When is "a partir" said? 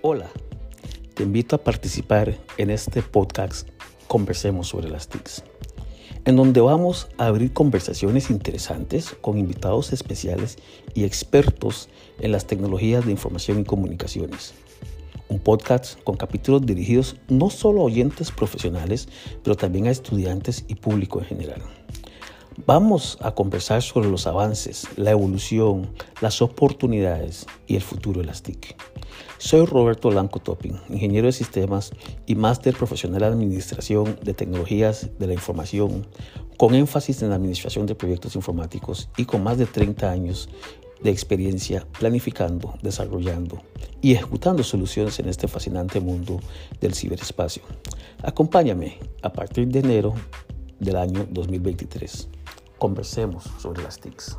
49.22-49.68